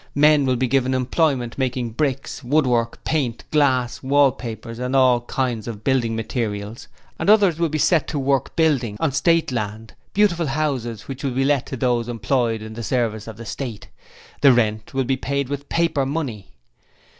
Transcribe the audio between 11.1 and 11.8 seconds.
will be let to